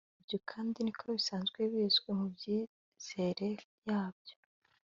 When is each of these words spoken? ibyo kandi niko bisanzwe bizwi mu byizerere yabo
ibyo 0.21 0.37
kandi 0.49 0.77
niko 0.81 1.05
bisanzwe 1.17 1.59
bizwi 1.71 2.09
mu 2.19 2.25
byizerere 2.35 3.63
yabo 3.87 4.27